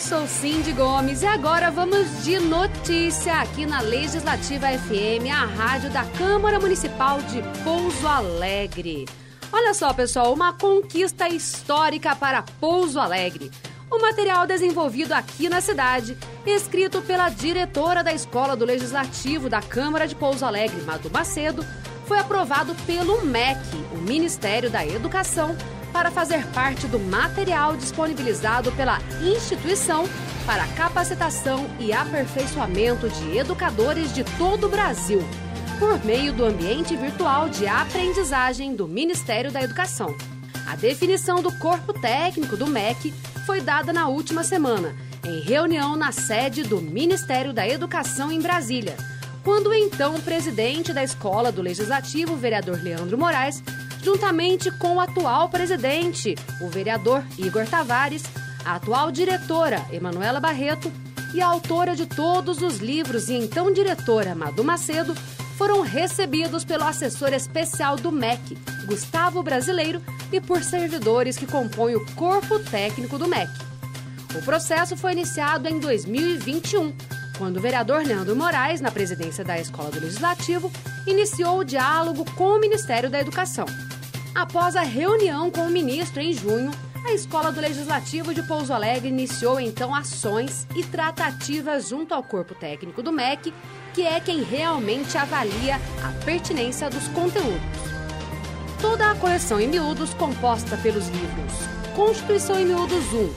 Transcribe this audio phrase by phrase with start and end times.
[0.00, 6.04] sou Cindy Gomes e agora vamos de notícia aqui na Legislativa FM, a rádio da
[6.16, 9.04] Câmara Municipal de Pouso Alegre.
[9.52, 13.50] Olha só, pessoal, uma conquista histórica para Pouso Alegre.
[13.90, 20.08] O material desenvolvido aqui na cidade, escrito pela diretora da Escola do Legislativo da Câmara
[20.08, 21.62] de Pouso Alegre, Madu Macedo,
[22.06, 23.60] foi aprovado pelo MEC,
[23.92, 25.54] o Ministério da Educação,
[25.92, 30.04] para fazer parte do material disponibilizado pela instituição
[30.46, 35.22] para capacitação e aperfeiçoamento de educadores de todo o Brasil,
[35.78, 40.16] por meio do ambiente virtual de aprendizagem do Ministério da Educação.
[40.66, 43.12] A definição do corpo técnico do MEC
[43.46, 44.94] foi dada na última semana,
[45.24, 48.96] em reunião na sede do Ministério da Educação em Brasília,
[49.42, 53.62] quando então presidente da Escola do Legislativo, vereador Leandro Moraes,
[54.02, 58.24] juntamente com o atual presidente, o vereador Igor Tavares,
[58.64, 60.92] a atual diretora, Emanuela Barreto,
[61.32, 65.14] e a autora de todos os livros e então diretora, Madu Macedo,
[65.56, 72.06] foram recebidos pelo assessor especial do MEC, Gustavo Brasileiro, e por servidores que compõem o
[72.14, 73.50] corpo técnico do MEC.
[74.34, 76.92] O processo foi iniciado em 2021,
[77.40, 80.70] quando o vereador Leandro Moraes, na presidência da Escola do Legislativo,
[81.06, 83.64] iniciou o diálogo com o Ministério da Educação.
[84.34, 86.70] Após a reunião com o ministro em junho,
[87.02, 92.54] a Escola do Legislativo de Pouso Alegre iniciou então ações e tratativas junto ao corpo
[92.54, 93.54] técnico do MEC,
[93.94, 97.58] que é quem realmente avalia a pertinência dos conteúdos.
[98.82, 103.34] Toda a coleção em miúdos, composta pelos livros Constituição em Miúdos 1,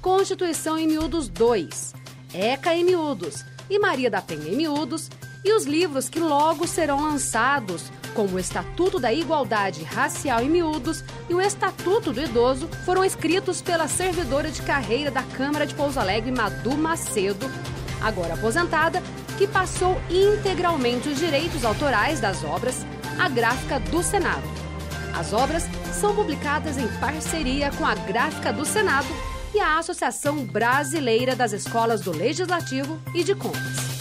[0.00, 2.01] Constituição em Miúdos 2,
[2.34, 5.10] ECA em Miúdos e Maria da Penha em Miúdos,
[5.44, 11.02] e os livros que logo serão lançados como o Estatuto da Igualdade Racial em Miúdos
[11.28, 15.98] e o Estatuto do Idoso, foram escritos pela servidora de carreira da Câmara de Pouso
[15.98, 17.50] Alegre, Madu Macedo,
[18.00, 19.02] agora aposentada,
[19.38, 22.86] que passou integralmente os direitos autorais das obras
[23.18, 24.44] à gráfica do Senado.
[25.18, 31.36] As obras são publicadas em parceria com a Gráfica do Senado e a Associação Brasileira
[31.36, 33.91] das Escolas do Legislativo e de Contas.